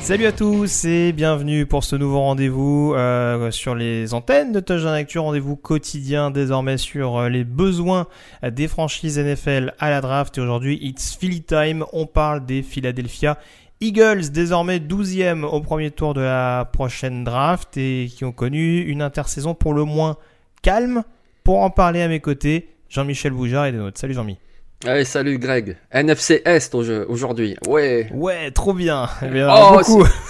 [0.00, 4.92] Salut à tous et bienvenue pour ce nouveau rendez-vous euh, sur les antennes de Touchdown
[4.92, 8.06] Actu, rendez-vous quotidien désormais sur euh, les besoins
[8.42, 10.36] des franchises NFL à la draft.
[10.36, 13.38] Et aujourd'hui, it's Philly time, on parle des Philadelphia
[13.80, 19.00] Eagles, désormais 12e au premier tour de la prochaine draft et qui ont connu une
[19.00, 20.16] intersaison pour le moins
[20.62, 21.02] calme.
[21.44, 23.98] Pour en parler à mes côtés, Jean-Michel Boujard et des nôtres.
[23.98, 24.38] Salut Jean-Mi.
[24.86, 25.76] Allez, salut Greg.
[25.92, 27.54] NFC Est au jeu- aujourd'hui.
[27.68, 28.08] Ouais.
[28.14, 29.08] Ouais, trop bien.
[29.22, 29.78] Eh bien, Oh.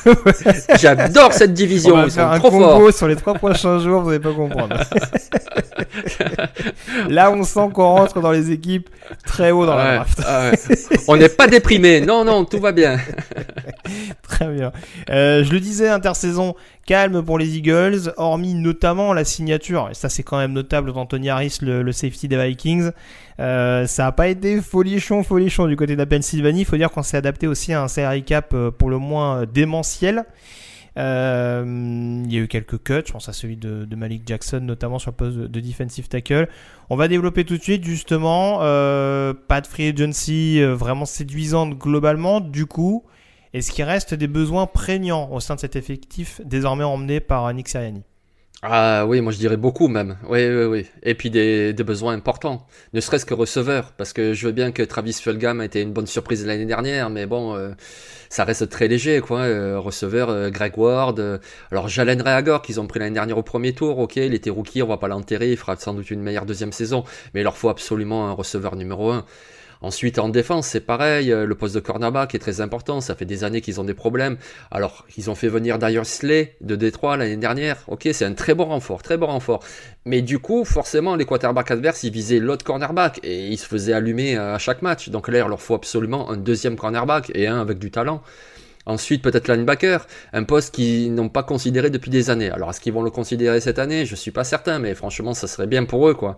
[0.80, 1.96] J'adore cette On division.
[1.96, 2.92] va Ils faire sont un trop combo forts.
[2.92, 4.76] sur les trois prochains jours, vous n'allez pas comprendre.
[7.08, 8.88] Là, on sent qu'on rentre dans les équipes
[9.24, 10.22] très haut dans la Ouais, draft.
[10.26, 10.50] ah.
[11.08, 12.00] On n'est pas déprimé.
[12.00, 12.98] Non, non, tout va bien.
[14.22, 14.72] Très bien.
[15.10, 16.54] Euh, je le disais, intersaison
[16.86, 21.28] calme pour les Eagles, hormis notamment la signature, et ça c'est quand même notable d'Anthony
[21.30, 22.90] Harris, le, le safety des Vikings.
[23.40, 26.60] Euh, ça n'a pas été folichon, folichon du côté de la Pennsylvanie.
[26.60, 29.44] Il faut dire qu'on s'est adapté aussi à un salary cap euh, pour le moins
[29.52, 30.24] démentiel.
[30.96, 34.98] Euh, il y a eu quelques cuts, je pense à celui de, Malik Jackson, notamment
[34.98, 36.48] sur le poste de, de defensive tackle.
[36.88, 38.58] On va développer tout de suite, justement.
[38.62, 42.40] Euh, pas de free agency euh, vraiment séduisante globalement.
[42.40, 43.04] Du coup,
[43.52, 47.68] est-ce qu'il reste des besoins prégnants au sein de cet effectif désormais emmené par Nick
[47.68, 48.02] Sirianni?
[48.62, 50.18] Ah oui, moi je dirais beaucoup même.
[50.28, 50.86] Oui, oui, oui.
[51.02, 52.66] Et puis des, besoins importants.
[52.92, 53.92] Ne serait-ce que receveur.
[53.92, 57.08] Parce que je veux bien que Travis Fulgham a été une bonne surprise l'année dernière,
[57.08, 57.70] mais bon, euh,
[58.28, 59.40] ça reste très léger, quoi.
[59.40, 61.18] Euh, receveur, euh, Greg Ward.
[61.20, 61.38] euh,
[61.72, 64.82] alors Jalen Reagor, qu'ils ont pris l'année dernière au premier tour, ok, il était rookie,
[64.82, 67.04] on va pas l'enterrer, il fera sans doute une meilleure deuxième saison.
[67.32, 69.24] Mais il leur faut absolument un receveur numéro un.
[69.82, 71.32] Ensuite, en défense, c'est pareil.
[71.32, 73.00] euh, Le poste de cornerback est très important.
[73.00, 74.36] Ça fait des années qu'ils ont des problèmes.
[74.70, 77.78] Alors, ils ont fait venir Darius Slay de Détroit l'année dernière.
[77.86, 79.64] Ok, c'est un très bon renfort, très bon renfort.
[80.04, 83.94] Mais du coup, forcément, les quarterbacks adverses, ils visaient l'autre cornerback et ils se faisaient
[83.94, 85.08] allumer à chaque match.
[85.08, 88.22] Donc là, il leur faut absolument un deuxième cornerback et un avec du talent.
[88.90, 92.50] Ensuite, peut-être linebacker, un poste qu'ils n'ont pas considéré depuis des années.
[92.50, 94.04] Alors, est-ce qu'ils vont le considérer cette année?
[94.04, 96.36] Je suis pas certain, mais franchement, ça serait bien pour eux, quoi.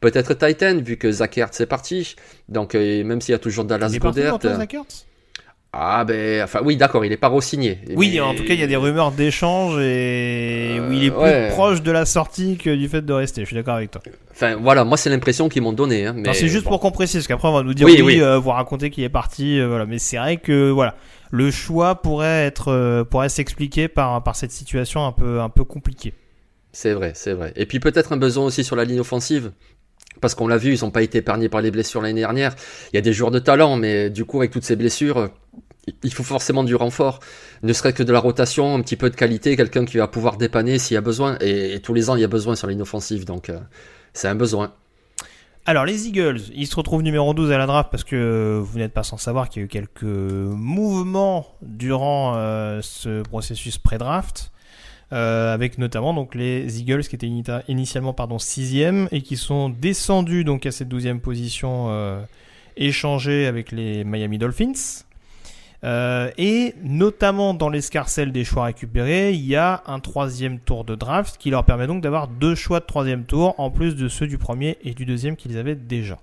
[0.00, 2.14] Peut-être Titan, vu que Zach Ertz est parti.
[2.50, 5.13] Donc, euh, même s'il y a toujours Dallas Il
[5.76, 7.78] Ah, ben, enfin, oui, d'accord, il est pas re-signé.
[7.96, 11.10] Oui, Mais- en tout cas, il y a des rumeurs d'échange et où il est
[11.10, 11.48] plus ouais.
[11.50, 13.40] proche de la sortie que du fait de rester.
[13.40, 14.00] Je suis d'accord avec toi.
[14.30, 16.06] Enfin, voilà, moi, c'est l'impression qu'ils m'ont donné.
[16.06, 16.70] Hein, mais c'est juste bon.
[16.70, 18.22] pour qu'on précise, parce qu'après on va nous dire Oui, oui, oui.
[18.22, 19.84] euh, vous raconter qu'il est parti, euh, voilà.
[19.86, 20.94] Mais c'est vrai que voilà,
[21.30, 25.64] le choix pourrait être euh, pourrait s'expliquer par par cette situation un peu un peu
[25.64, 26.14] compliquée.
[26.72, 27.52] C'est vrai, c'est vrai.
[27.56, 29.52] Et puis peut-être un besoin aussi sur la ligne offensive.
[30.20, 32.54] Parce qu'on l'a vu, ils n'ont pas été épargnés par les blessures l'année dernière.
[32.92, 35.26] Il y a des joueurs de talent, mais du coup, avec toutes ces blessures, euh,
[36.02, 37.20] il faut forcément du renfort.
[37.62, 40.36] Ne serait que de la rotation, un petit peu de qualité, quelqu'un qui va pouvoir
[40.36, 41.36] dépanner s'il y a besoin.
[41.40, 43.24] Et, tous les ans, il y a besoin sur la ligne offensive.
[43.24, 43.58] Donc, euh,
[44.12, 44.72] c'est un besoin.
[45.66, 48.92] Alors les Eagles, ils se retrouvent numéro 12 à la draft parce que vous n'êtes
[48.92, 54.52] pas sans savoir qu'il y a eu quelques mouvements durant euh, ce processus pré-draft.
[55.12, 57.30] euh, avec notamment donc les Eagles qui étaient
[57.68, 62.20] initialement pardon sixième et qui sont descendus donc à cette douzième position euh,
[62.76, 65.04] échangés avec les Miami Dolphins.
[65.84, 70.94] Euh, et notamment dans l'escarcelle des choix récupérés, il y a un troisième tour de
[70.94, 74.26] draft qui leur permet donc d'avoir deux choix de troisième tour en plus de ceux
[74.26, 76.18] du premier et du deuxième qu'ils avaient déjà.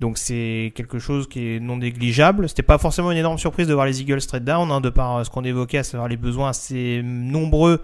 [0.00, 2.48] Donc c'est quelque chose qui est non négligeable.
[2.48, 5.16] C'était pas forcément une énorme surprise de voir les Eagles straight down, hein, de par
[5.16, 7.82] euh, ce qu'on évoquait, à savoir les besoins assez nombreux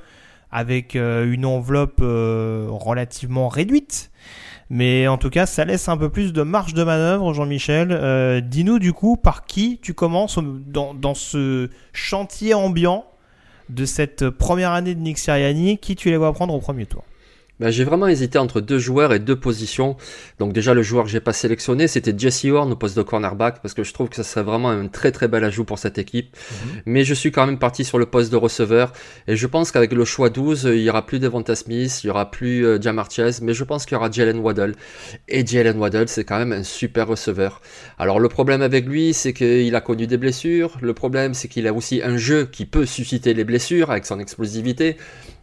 [0.52, 4.12] avec euh, une enveloppe euh, relativement réduite.
[4.70, 7.88] Mais en tout cas, ça laisse un peu plus de marge de manœuvre, Jean-Michel.
[7.90, 13.04] Euh, Dis-nous du coup par qui tu commences dans, dans ce chantier ambiant
[13.68, 17.04] de cette première année de Nick Sirianni, qui tu les vois prendre au premier tour?
[17.60, 19.96] Ben, j'ai vraiment hésité entre deux joueurs et deux positions.
[20.38, 23.62] Donc déjà le joueur que j'ai pas sélectionné, c'était Jesse Horn au poste de cornerback
[23.62, 25.98] parce que je trouve que ça serait vraiment un très très bel ajout pour cette
[25.98, 26.34] équipe.
[26.34, 26.82] Mhm.
[26.86, 28.92] Mais je suis quand même parti sur le poste de receveur
[29.28, 32.10] et je pense qu'avec le choix 12, il y aura plus Devonta Smith, il y
[32.10, 34.74] aura plus euh, Jamar Chase, mais je pense qu'il y aura Jalen Waddle.
[35.28, 37.60] Et Jalen Waddle, c'est quand même un super receveur.
[37.98, 40.76] Alors le problème avec lui, c'est qu'il a connu des blessures.
[40.80, 44.18] Le problème, c'est qu'il a aussi un jeu qui peut susciter les blessures avec son
[44.18, 44.96] explosivité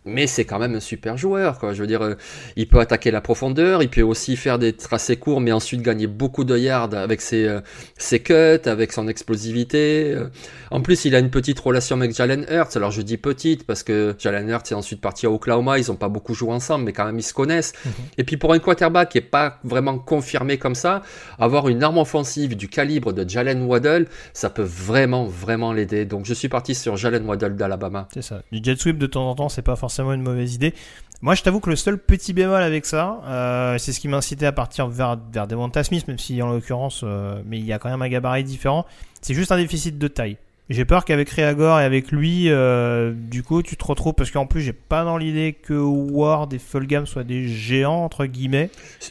[0.05, 1.59] mais c'est quand même un super joueur.
[1.59, 1.73] Quoi.
[1.73, 2.15] Je veux dire, euh,
[2.55, 6.07] il peut attaquer la profondeur, il peut aussi faire des tracés courts, mais ensuite gagner
[6.07, 7.61] beaucoup de yards avec ses, euh,
[7.97, 8.33] ses cuts,
[8.65, 10.13] avec son explosivité.
[10.15, 10.29] Euh.
[10.71, 12.75] En plus, il a une petite relation avec Jalen Hurts.
[12.75, 15.95] Alors je dis petite parce que Jalen Hurts est ensuite parti à Oklahoma, ils n'ont
[15.95, 17.73] pas beaucoup joué ensemble, mais quand même ils se connaissent.
[17.85, 17.91] Mhm.
[18.17, 21.03] Et puis pour un quarterback qui est pas vraiment confirmé comme ça,
[21.37, 26.05] avoir une arme offensive du calibre de Jalen Waddle, ça peut vraiment, vraiment l'aider.
[26.05, 28.07] Donc je suis parti sur Jalen Waddle d'Alabama.
[28.13, 28.41] C'est ça.
[28.51, 30.73] Du jet sweep de temps en temps, c'est pas forcément forcément une mauvaise idée.
[31.21, 34.17] Moi, je t'avoue que le seul petit bémol avec ça, euh, c'est ce qui m'a
[34.17, 37.73] incité à partir vers, vers Devonta Smith, même si en l'occurrence, euh, mais il y
[37.73, 38.85] a quand même un gabarit différent.
[39.21, 40.37] C'est juste un déficit de taille.
[40.69, 44.45] J'ai peur qu'avec Réagor et avec lui, euh, du coup, tu te retrouves parce qu'en
[44.45, 48.69] plus, j'ai pas dans l'idée que Ward et Fulgham soient des géants entre guillemets.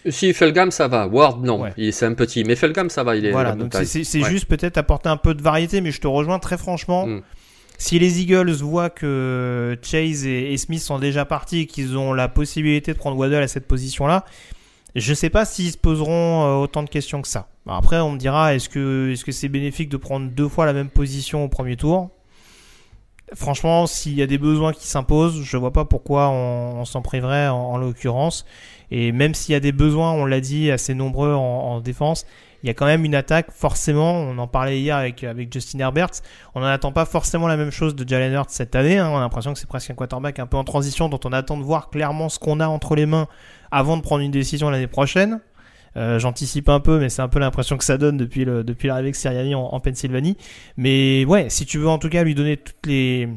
[0.09, 3.33] Si Fulgham ça va, Ward non, c'est un petit, mais Fulgham ça va, il est.
[3.33, 6.57] Voilà, donc c'est juste peut-être apporter un peu de variété, mais je te rejoins très
[6.57, 7.07] franchement.
[7.07, 7.21] Hmm.
[7.81, 12.29] Si les Eagles voient que Chase et, Smith sont déjà partis et qu'ils ont la
[12.29, 14.27] possibilité de prendre Waddle à cette position-là,
[14.95, 17.49] je ne sais pas s'ils se poseront euh, autant de questions que ça.
[17.67, 21.43] Après, on me dira est-ce que c'est bénéfique de prendre deux fois la même position
[21.43, 22.11] au premier tour?
[23.33, 27.49] Franchement, s'il y a des besoins qui s'imposent, je vois pas pourquoi on, s'en priverait
[27.49, 28.45] en, l'occurrence.
[28.91, 32.27] Et même s'il y a des besoins, on l'a dit, assez nombreux en défense,
[32.63, 36.11] il y a quand même une attaque, forcément, on en parlait hier avec, Justin Herbert,
[36.55, 39.09] on n'en attend pas forcément la même chose de Jalen Hurts cette année, hein.
[39.11, 41.57] on a l'impression que c'est presque un quarterback un peu en transition dont on attend
[41.57, 43.29] de voir clairement ce qu'on a entre les mains
[43.71, 45.41] avant de prendre une décision l'année prochaine.
[45.97, 49.17] Euh, j'anticipe un peu, mais c'est un peu l'impression que ça donne depuis l'arrivée de
[49.17, 50.37] Sirianni en, en, Pennsylvanie.
[50.77, 53.29] Mais ouais, si tu veux en tout cas lui donner toutes les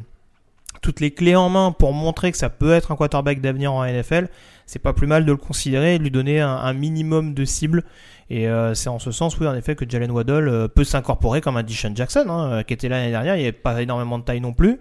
[0.82, 3.86] toutes les clés en main pour montrer que ça peut être un quarterback d'avenir en
[3.86, 4.28] NFL,
[4.66, 7.84] c'est pas plus mal de le considérer et de lui donner un minimum de cibles
[8.34, 11.40] et euh, c'est en ce sens, oui, en effet, que Jalen Waddle euh, peut s'incorporer
[11.40, 13.36] comme un Deshaun Jackson, hein, euh, qui était là l'année dernière.
[13.36, 14.80] Il n'y avait pas énormément de taille non plus,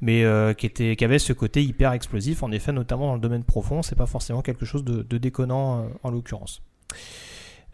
[0.00, 0.24] mais
[0.56, 3.82] qui, était, qui avait ce côté hyper explosif, en effet, notamment dans le domaine profond.
[3.82, 6.62] C'est pas forcément quelque chose de déconnant en l'occurrence.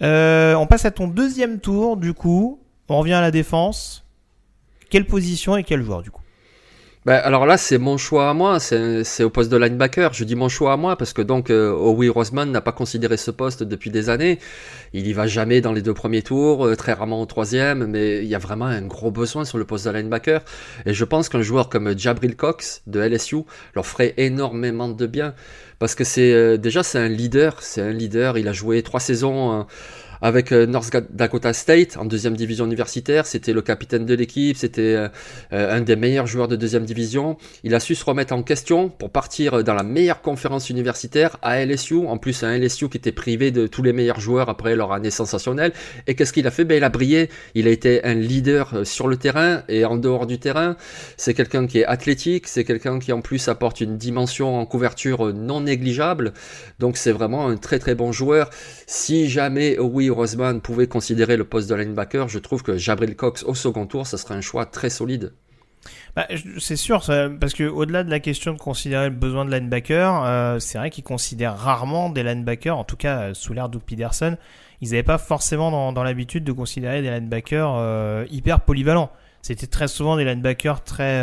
[0.01, 2.61] on passe à ton deuxième tour, du coup.
[2.89, 4.05] On revient à la défense.
[4.91, 6.20] Quelle position et quel joueur, du coup?
[7.07, 10.13] Ben, alors là, c'est mon choix à moi, c'est au poste de linebacker.
[10.13, 13.17] Je dis mon choix à moi parce que donc euh, Owie Roseman n'a pas considéré
[13.17, 14.39] ce poste depuis des années.
[14.93, 18.19] Il y va jamais dans les deux premiers tours, euh, très rarement au troisième, mais
[18.19, 20.43] il y a vraiment un gros besoin sur le poste de linebacker.
[20.85, 23.45] Et je pense qu'un joueur comme Jabril Cox de LSU
[23.75, 25.33] leur ferait énormément de bien
[25.79, 28.37] parce que c'est euh, déjà c'est un leader, c'est un leader.
[28.37, 29.65] Il a joué trois saisons
[30.23, 33.27] avec euh, North Dakota State en deuxième division universitaire.
[33.27, 35.09] C'était le capitaine de l'équipe, c'était euh,
[35.53, 37.37] euh, un des meilleurs joueurs de deuxième division.
[37.65, 41.65] Il a su se remettre en question pour partir dans la meilleure conférence universitaire à
[41.65, 42.07] LSU.
[42.07, 45.11] En plus, un LSU qui était privé de tous les meilleurs joueurs après leur année
[45.11, 45.73] sensationnelle.
[46.07, 46.65] Et qu'est-ce qu'il a fait?
[46.65, 47.31] Ben, Il a brillé.
[47.55, 50.77] Il a été un leader sur le terrain et en dehors du terrain.
[51.17, 55.33] C'est quelqu'un qui est athlétique, c'est quelqu'un qui en plus apporte une dimension en couverture
[55.33, 56.33] non négligeable.
[56.79, 58.51] Donc c'est vraiment un très très bon joueur.
[58.87, 63.43] Si jamais, oui, Roseman pouvait considérer le poste de linebacker, je trouve que Jabril Cox
[63.45, 65.33] au second tour, ce serait un choix très solide.
[66.17, 66.27] Bah,
[66.59, 67.05] c'est sûr,
[67.41, 70.91] parce que au-delà de la question de considérer le besoin de linebacker, euh, c'est vrai
[70.91, 74.37] qu'ils considèrent rarement des linebackers, en tout cas euh, sous l'ère Doug Peterson,
[74.81, 79.11] ils n'avaient pas forcément dans, l'habitude de considérer des linebackers euh, hyper polyvalents.
[79.43, 81.23] C'était très souvent des linebackers très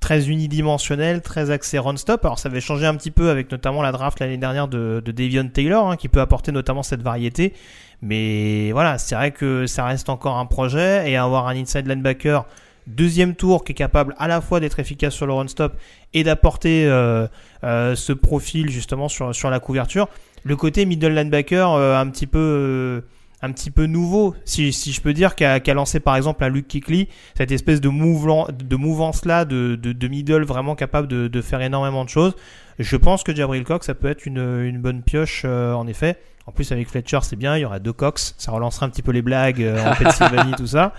[0.00, 2.24] très unidimensionnel, très axé run-stop.
[2.24, 5.42] Alors ça avait changé un petit peu avec notamment la draft l'année dernière de, de
[5.48, 7.54] Taylor, hein, qui peut apporter notamment cette variété.
[8.02, 12.46] Mais voilà, c'est vrai que ça reste encore un projet et avoir un inside linebacker
[12.86, 15.74] deuxième tour qui est capable à la fois d'être efficace sur le run-stop
[16.14, 17.26] et d'apporter euh,
[17.64, 20.08] euh, ce profil justement sur, sur la couverture.
[20.44, 23.02] Le côté middle linebacker euh, un petit peu
[23.42, 26.68] un petit peu nouveau, si, si je peux dire, qu'a lancé par exemple un Luke
[26.68, 31.42] Kickley, cette espèce de, mouvement, de mouvance-là, de, de, de, middle vraiment capable de, de,
[31.42, 32.34] faire énormément de choses.
[32.78, 36.18] Je pense que Jabril Cox, ça peut être une, une bonne pioche, euh, en effet.
[36.46, 39.02] En plus, avec Fletcher, c'est bien, il y aura deux Cox, ça relancera un petit
[39.02, 40.92] peu les blagues euh, en Pennsylvanie, tout ça.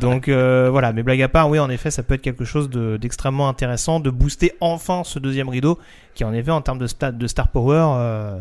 [0.00, 2.68] Donc euh, voilà, mais blague à part, oui, en effet, ça peut être quelque chose
[2.68, 5.78] d'extrêmement intéressant, de booster enfin ce deuxième rideau,
[6.14, 8.40] qui en effet, en termes de, de star power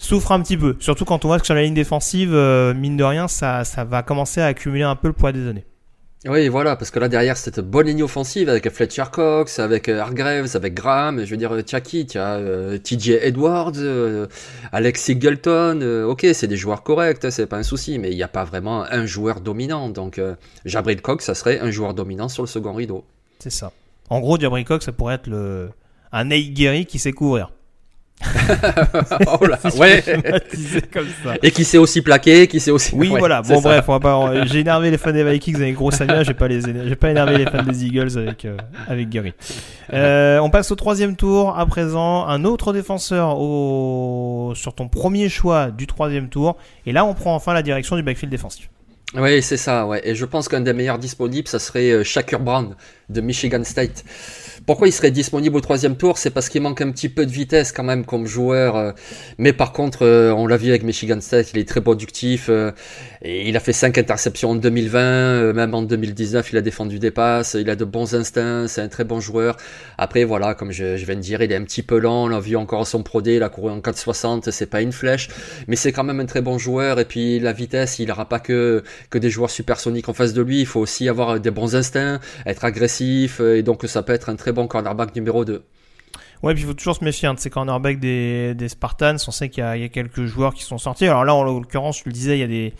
[0.00, 0.76] souffre un petit peu.
[0.80, 3.84] Surtout quand on voit que sur la ligne défensive, euh, mine de rien, ça, ça
[3.84, 5.64] va commencer à accumuler un peu le poids des années.
[6.26, 10.00] Oui, voilà, parce que là derrière, cette bonne ligne offensive avec Fletcher Cox, avec euh,
[10.00, 11.76] Hargreaves, avec Graham, je veux dire, Tu
[12.18, 14.26] as euh, TJ Edwards, euh,
[14.70, 18.22] Alex Singleton, ok, c'est des joueurs corrects, hein, c'est pas un souci, mais il n'y
[18.22, 19.88] a pas vraiment un joueur dominant.
[19.88, 20.20] Donc,
[20.66, 23.02] Jabril Cox, ça serait un joueur dominant sur le second rideau.
[23.38, 23.72] C'est ça.
[24.10, 25.70] En gros, Jabril Cox, ça pourrait être le...
[26.12, 27.50] un Gary qui sait couvrir.
[29.40, 30.02] oh là, ouais.
[30.92, 31.34] comme ça.
[31.42, 32.94] Et qui s'est aussi plaqué, qui s'est aussi.
[32.94, 33.40] Oui, voilà.
[33.42, 34.44] Bon, bref, on va pas.
[34.44, 36.22] J'ai énervé les fans des Vikings avec Gros Samia.
[36.22, 36.60] J'ai pas les.
[36.60, 38.56] J'ai pas énervé les fans des Eagles avec euh,
[38.88, 39.32] avec Gary.
[39.92, 41.58] Euh, on passe au troisième tour.
[41.58, 46.56] À présent, un autre défenseur au sur ton premier choix du troisième tour.
[46.86, 48.68] Et là, on prend enfin la direction du backfield défensif.
[49.14, 50.00] Oui, c'est ça, ouais.
[50.04, 52.76] Et je pense qu'un des meilleurs disponibles, ça serait euh, Shakur Brown
[53.08, 54.04] de Michigan State.
[54.66, 56.18] Pourquoi il serait disponible au troisième tour?
[56.18, 58.76] C'est parce qu'il manque un petit peu de vitesse quand même comme joueur.
[58.76, 58.92] Euh,
[59.38, 62.46] mais par contre, euh, on l'a vu avec Michigan State, il est très productif.
[62.48, 62.72] Euh,
[63.22, 67.54] il a fait 5 interceptions en 2020, même en 2019, il a défendu des passes,
[67.58, 69.58] il a de bons instincts, c'est un très bon joueur.
[69.98, 72.40] Après, voilà, comme je, viens de dire, il est un petit peu lent, on l'a
[72.40, 75.28] vu encore à son Pro D, il a couru en 4,60, c'est pas une flèche,
[75.68, 76.98] mais c'est quand même un très bon joueur.
[76.98, 80.40] Et puis la vitesse, il n'aura pas que, que des joueurs supersoniques en face de
[80.40, 84.30] lui, il faut aussi avoir des bons instincts, être agressif, et donc ça peut être
[84.30, 85.64] un très bon cornerback numéro 2.
[86.42, 89.16] Ouais, puis il faut toujours se méfier hein, de ces cornerbacks des, des Spartans.
[89.28, 91.06] On sait qu'il y, a quelques joueurs qui sont sortis.
[91.06, 92.72] Alors là, en l'occurrence, je le disais, il y a des,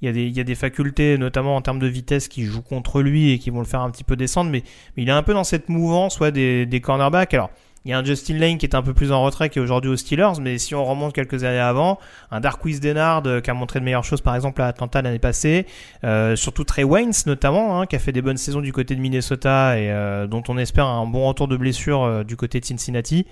[0.00, 2.44] il y, a des, il y a des facultés, notamment en termes de vitesse, qui
[2.44, 4.50] jouent contre lui et qui vont le faire un petit peu descendre.
[4.50, 4.62] Mais,
[4.96, 7.34] mais il est un peu dans cette mouvance ouais, des, des cornerbacks.
[7.34, 7.50] Alors,
[7.84, 9.62] il y a un Justin Lane qui est un peu plus en retrait qui est
[9.62, 11.98] aujourd'hui aux Steelers, mais si on remonte quelques années avant,
[12.30, 15.18] un Darkwise Denard euh, qui a montré de meilleures choses par exemple à Atlanta l'année
[15.18, 15.66] passée,
[16.04, 19.00] euh, surtout Trey Waynes notamment, hein, qui a fait des bonnes saisons du côté de
[19.00, 23.26] Minnesota et euh, dont on espère un bon retour de blessure du côté de Cincinnati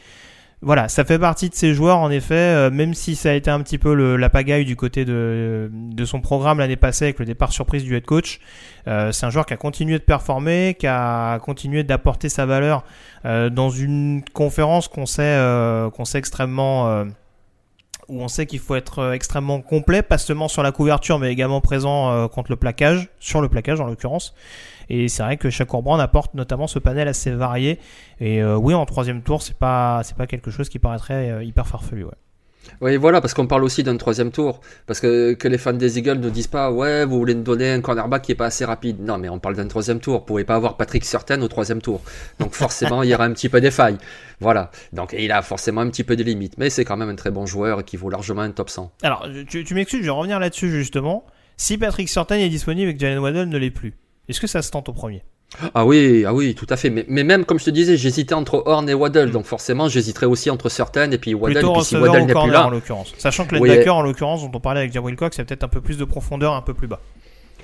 [0.62, 3.50] voilà, ça fait partie de ces joueurs en effet, euh, même si ça a été
[3.50, 7.18] un petit peu le, la pagaille du côté de, de son programme l'année passée avec
[7.18, 8.40] le départ surprise du head coach.
[8.86, 12.84] Euh, c'est un joueur qui a continué de performer, qui a continué d'apporter sa valeur
[13.24, 15.38] euh, dans une conférence qu'on sait,
[15.94, 17.06] qu'on sait extrêmement
[18.10, 21.60] où on sait qu'il faut être extrêmement complet, pas seulement sur la couverture, mais également
[21.60, 24.34] présent contre le plaquage, sur le plaquage en l'occurrence.
[24.90, 27.78] Et c'est vrai que chaque Brand apporte notamment ce panel assez varié.
[28.18, 31.44] Et euh, oui, en troisième tour, c'est pas, c'est pas quelque chose qui paraîtrait euh,
[31.44, 32.04] hyper farfelu.
[32.04, 32.10] Ouais.
[32.80, 34.60] Oui, voilà, parce qu'on parle aussi d'un troisième tour.
[34.86, 37.80] Parce que, les fans des Eagles ne disent pas, ouais, vous voulez nous donner un
[37.80, 39.00] cornerback qui est pas assez rapide.
[39.00, 40.20] Non, mais on parle d'un troisième tour.
[40.20, 42.00] Vous pouvez pas avoir Patrick Certain au troisième tour.
[42.38, 43.98] Donc forcément, il y aura un petit peu des failles.
[44.40, 44.70] Voilà.
[44.92, 46.56] Donc il a forcément un petit peu de limites.
[46.58, 48.92] Mais c'est quand même un très bon joueur qui vaut largement un top 100.
[49.02, 51.24] Alors, tu, tu m'excuses, je vais revenir là-dessus justement.
[51.56, 53.94] Si Patrick Certain est disponible et que Jalen Waddell ne l'est plus,
[54.28, 55.22] est-ce que ça se tente au premier?
[55.74, 56.90] Ah oui, ah oui, tout à fait.
[56.90, 59.30] Mais, même, comme je te disais, j'hésitais entre Horn et Waddle.
[59.30, 61.58] Donc forcément, j'hésiterais aussi entre Certain et puis Waddle.
[61.58, 62.66] Plutôt si Waddle n'est plus là.
[62.66, 63.12] en l'occurrence.
[63.18, 65.64] Sachant que les en l'occurrence, dont on parlait avec Jabril Cox, il y a peut-être
[65.64, 67.00] un peu plus de profondeur un peu plus bas.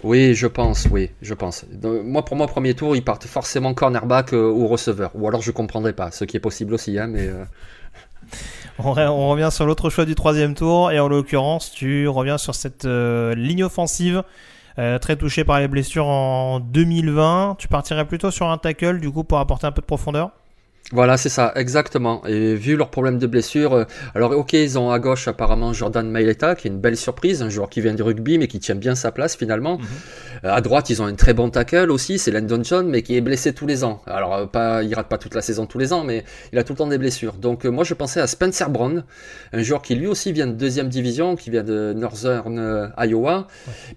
[0.03, 1.65] Oui, je pense, oui, je pense.
[1.83, 5.11] moi, pour moi, premier tour, ils partent forcément cornerback euh, ou receveur.
[5.15, 7.27] Ou alors je comprendrais pas, ce qui est possible aussi, hein, mais...
[7.27, 7.45] Euh.
[8.79, 8.93] On,
[9.31, 13.35] revient sur l'autre choix du troisième tour, et en l'occurrence, tu reviens sur cette euh,
[13.35, 14.23] ligne offensive
[14.79, 17.57] euh, très touché par les blessures en 2020.
[17.59, 20.31] Tu partirais plutôt sur un tackle du coup pour apporter un peu de profondeur?
[20.93, 22.25] Voilà, c'est ça, exactement.
[22.29, 26.09] Et vu leur problème de blessure, euh, alors ok, ils ont à gauche apparemment Jordan
[26.09, 28.77] Maileta, qui est une belle surprise, un joueur qui vient du rugby, mais qui tient
[28.77, 29.79] bien sa place finalement.
[29.79, 29.85] Mhm.
[30.45, 33.17] Euh, à droite, ils ont un très bon tackle aussi, c'est Landon John, mais qui
[33.17, 34.01] est blessé tous les ans.
[34.07, 36.63] Alors, euh, pas, il rate pas toute la saison tous les ans, mais il a
[36.63, 37.33] tout le temps des blessures.
[37.33, 39.03] Donc, moi, je pensais à Spencer Brown,
[39.53, 43.49] un joueur qui lui aussi vient de deuxième division, qui vient de Northern Iowa.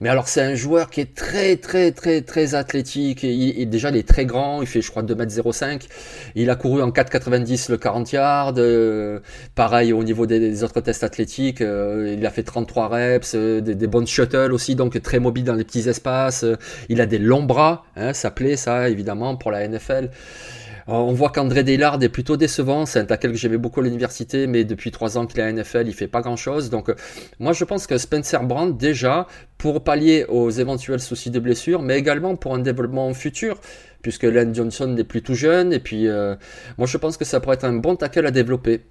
[0.01, 3.23] Mais alors, c'est un joueur qui est très, très, très, très athlétique.
[3.23, 5.87] Et déjà, il est très grand, il fait, je crois, 2m05.
[6.33, 8.53] Il a couru en 4,90 le 40 yards.
[8.57, 9.19] Euh,
[9.55, 13.87] pareil au niveau des, autres tests athlétiques, euh, il a fait 33 reps, euh, des,
[13.87, 16.45] bonnes shuttles aussi, donc très mobile dans les petits espaces.
[16.89, 20.09] il a des longs bras, hein, ça plaît ça évidemment pour la NFL.
[20.91, 22.87] On voit qu'André Dillard est plutôt décevant.
[22.87, 25.51] C'est un tackle que j'aimais beaucoup à l'université, mais depuis trois ans qu'il est à
[25.51, 26.71] NFL, il fait pas grand chose.
[26.71, 26.91] Donc,
[27.39, 29.27] moi, je pense que Spencer Brand, déjà,
[29.59, 33.59] pour pallier aux éventuels soucis de blessure, mais également pour un développement futur,
[34.01, 35.73] puisque Len Johnson n'est plus tout jeune.
[35.73, 36.35] Et puis, euh,
[36.77, 38.81] moi, je pense que ça pourrait être un bon tackle à développer.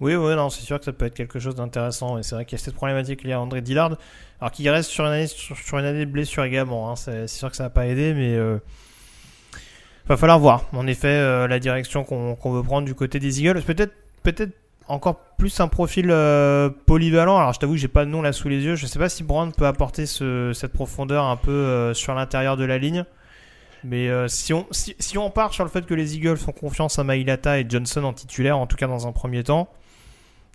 [0.00, 2.18] Oui, oui, non, c'est sûr que ça peut être quelque chose d'intéressant.
[2.18, 3.96] Et c'est vrai qu'il y a cette problématique liée à André Dillard.
[4.40, 6.90] Alors qu'il reste sur une année, sur, une année de blessure également.
[6.90, 6.96] Hein.
[6.96, 8.58] C'est, sûr que ça va pas aider, mais euh,
[10.06, 10.66] va falloir voir.
[10.72, 13.62] En effet, euh, la direction qu'on, veut prendre du côté des Eagles.
[13.62, 13.92] Peut-être,
[14.22, 14.52] peut-être
[14.86, 16.14] encore plus un profil
[16.86, 17.36] polyvalent.
[17.36, 18.76] Alors je t'avoue que j'ai pas de nom là sous les yeux.
[18.76, 22.78] Je sais pas si Brown peut apporter cette profondeur un peu sur l'intérieur de la
[22.78, 23.04] ligne.
[23.84, 26.52] Mais euh, si, on, si, si, on part sur le fait que les Eagles font
[26.52, 29.68] confiance à Mailata et Johnson en titulaire, en tout cas dans un premier temps,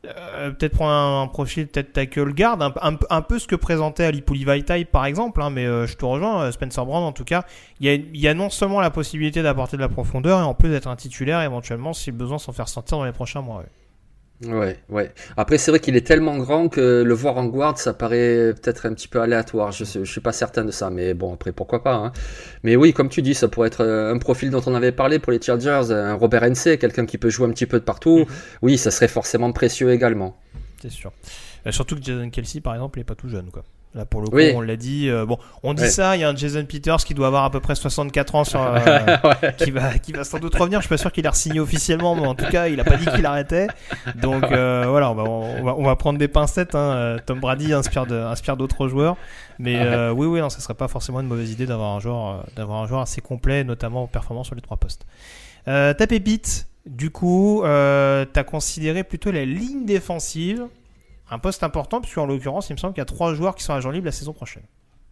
[0.05, 4.21] Euh, peut-être prendre un, profil peut-être tackle guard, un, un, peu ce que présentait Ali
[4.43, 7.45] Vaitai par exemple, hein, mais euh, je te rejoins, Spencer Brown en tout cas,
[7.79, 10.87] il y a, non seulement la possibilité d'apporter de la profondeur et en plus d'être
[10.87, 13.63] un titulaire éventuellement si besoin s'en faire sortir dans les prochains mois.
[14.89, 15.11] Ouais.
[15.37, 18.85] Après, c'est vrai qu'il est tellement grand que le voir en guard, ça paraît peut-être
[18.85, 19.71] un petit peu aléatoire.
[19.71, 21.95] Je, je suis pas certain de ça, mais bon, après, pourquoi pas.
[21.95, 22.11] Hein.
[22.63, 25.19] Mais oui, comme tu dis, ça pourrait être euh, un profil dont on avait parlé
[25.19, 28.19] pour les Chargers, un Robert NC, quelqu'un qui peut jouer un petit peu de partout.
[28.19, 28.25] Mhm.
[28.61, 30.37] Oui, ça serait forcément précieux également.
[30.81, 31.11] C'est sûr.
[31.65, 33.63] Euh, surtout que Jason Kelsey, par exemple, il est pas tout jeune, quoi.
[33.95, 35.07] Là, pour le coup, on l'a dit.
[35.07, 36.15] Euh, bon, on dit ça.
[36.15, 38.59] Il y a un Jason Peters qui doit avoir à peu près 64 ans, sur,
[38.59, 38.77] euh,
[39.57, 40.79] qui va, qui va sans doute revenir.
[40.79, 42.97] Je suis pas sûr qu'il a signé officiellement, mais en tout cas, il a pas
[42.97, 43.67] dit qu'il arrêtait.
[44.15, 46.73] Donc euh, voilà, on va, on va, on va, prendre des pincettes.
[46.73, 47.17] Hein.
[47.25, 49.15] Tom Brady inspire de, inspire d'autres joueurs,
[49.59, 52.81] mais oui, oui, non, ça serait pas forcément une mauvaise idée d'avoir un joueur, d'avoir
[52.81, 55.05] un joueur assez complet, notamment performant sur les trois postes.
[55.65, 60.65] ta pépite, du coup, t'as considéré plutôt la ligne défensive
[61.33, 63.63] un poste important, puisque en l'occurrence, il me semble qu'il y a trois joueurs qui
[63.63, 64.63] sont agents libres la saison prochaine.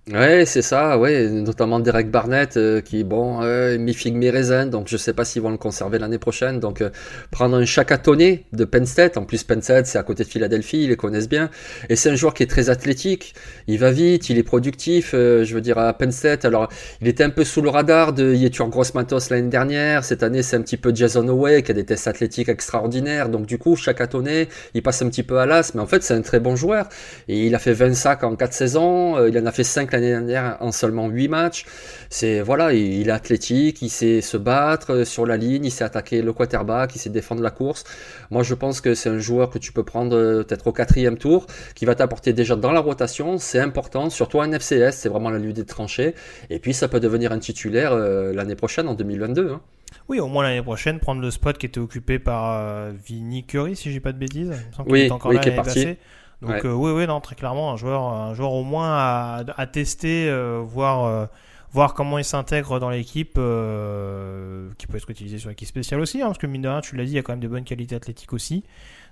[0.09, 4.65] Ouais, c'est ça, ouais, notamment Derek Barnett euh, qui, bon, euh, mi figue mi raisin,
[4.65, 6.59] donc je sais pas s'ils vont le conserver l'année prochaine.
[6.59, 6.89] Donc euh,
[7.29, 10.85] prendre un Chakatonné de Penn State, en plus Penn State c'est à côté de Philadelphie,
[10.85, 11.51] ils les connaissent bien,
[11.87, 13.35] et c'est un joueur qui est très athlétique,
[13.67, 17.23] il va vite, il est productif, je veux dire à Penn State, alors il était
[17.23, 20.77] un peu sous le radar de Yetur Gross-Matos l'année dernière, cette année c'est un petit
[20.77, 25.03] peu Jason Away qui a des tests athlétiques extraordinaires, donc du coup Chakatonné, il passe
[25.03, 26.89] un petit peu à l'as, mais en fait c'est un très bon joueur,
[27.27, 30.57] il a fait 20 sacs en 4 saisons, il en a fait 5 l'année dernière
[30.59, 31.65] en seulement 8 matchs.
[32.09, 36.21] C'est voilà, il, est athlétique, il sait se battre sur la ligne, il sait attaquer
[36.21, 37.83] le quarterback, il sait défendre la course.
[38.29, 41.17] Moi, je pense que c'est un joueur que tu peux prendre euh, peut-être au quatrième
[41.17, 41.45] tour,
[41.75, 43.37] qui va t'apporter déjà dans la rotation.
[43.37, 46.15] C'est important, surtout en FCS, c'est vraiment la lutte des tranchées.
[46.49, 49.51] Et puis, ça peut devenir un titulaire euh, l'année prochaine, en 2022.
[49.51, 49.61] Hein.
[50.07, 53.75] Oui, au moins l'année prochaine, prendre le spot qui était occupé par euh, Vinny Curry,
[53.75, 54.51] si j'ai pas de bêtises.
[54.87, 55.97] oui, oui, qui est parti.
[56.41, 59.67] Donc euh, oui, oui, non, très clairement, un joueur, un joueur au moins à, à
[59.67, 61.25] tester, euh, voir, euh,
[61.71, 66.27] voir comment il s'intègre dans l'équipe, qui peut être utilisé sur l'équipe spéciale aussi, hein,
[66.27, 67.63] parce que mine de rien, tu l'as dit, il y a quand même de bonnes
[67.63, 68.63] qualités athlétiques aussi.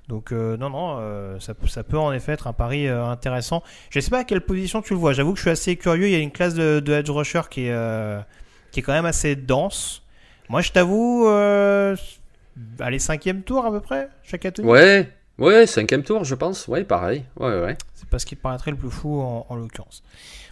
[0.07, 3.62] Donc non, non, ça, ça, peut en effet être un pari intéressant.
[3.91, 5.13] Je sais pas à quelle position tu le vois.
[5.13, 6.08] J'avoue que je suis assez curieux.
[6.08, 8.21] Il y a une classe de, de edge rusher qui est,
[8.71, 10.01] qui est quand même assez dense.
[10.49, 11.27] Moi, je t'avoue,
[12.80, 14.67] allez cinquième tour à peu près, chaque atelier.
[14.67, 16.67] Ouais, Ouais, cinquième tour, je pense.
[16.67, 17.23] Ouais, pareil.
[17.39, 17.78] Ouais, ouais.
[17.95, 20.04] C'est pas ce qui paraîtrait le plus fou en, l'occurrence.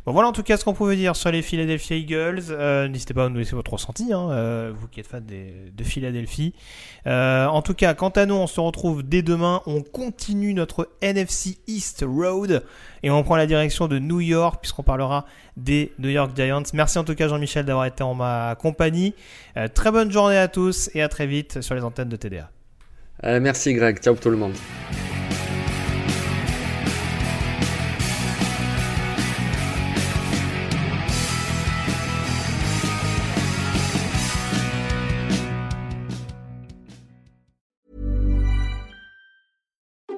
[0.06, 2.44] Bon, voilà en tout cas ce qu'on pouvait dire sur les Philadelphia Eagles.
[2.52, 5.84] Euh, n'hésitez pas à nous laisser votre ressenti, hein, euh, vous qui êtes fan de
[5.84, 6.54] Philadelphie.
[7.06, 9.62] Euh, en tout cas, quant à nous, on se retrouve dès demain.
[9.66, 12.64] On continue notre NFC East Road
[13.04, 15.26] et on prend la direction de New York puisqu'on parlera
[15.58, 16.64] des New York Giants.
[16.74, 19.16] Merci en tout cas Jean-Michel d'avoir été en ma compagnie.
[19.74, 22.50] très bonne journée à tous et à très vite sur les antennes de TDA.
[23.24, 24.54] Euh, merci Greg, ciao tout le monde.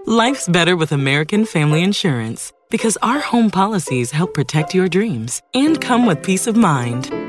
[0.06, 5.80] Life's better with American Family Insurance because our home policies help protect your dreams and
[5.80, 7.29] come with peace of mind.